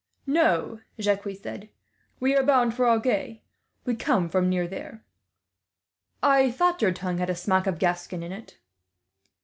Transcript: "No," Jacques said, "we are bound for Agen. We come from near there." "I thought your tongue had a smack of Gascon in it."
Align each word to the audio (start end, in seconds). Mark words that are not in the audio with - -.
"No," 0.25 0.79
Jacques 0.99 1.27
said, 1.43 1.69
"we 2.19 2.35
are 2.35 2.41
bound 2.41 2.73
for 2.73 2.89
Agen. 2.89 3.39
We 3.85 3.93
come 3.95 4.29
from 4.29 4.49
near 4.49 4.67
there." 4.67 5.03
"I 6.23 6.49
thought 6.49 6.81
your 6.81 6.91
tongue 6.91 7.19
had 7.19 7.29
a 7.29 7.35
smack 7.35 7.67
of 7.67 7.77
Gascon 7.77 8.23
in 8.23 8.31
it." 8.31 8.57